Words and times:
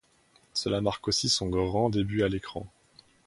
Cela 0.55 0.81
marque 0.81 1.07
aussi 1.09 1.29
son 1.29 1.47
grand 1.47 1.91
début 1.91 2.23
à 2.23 2.27
l'écran. 2.27 2.65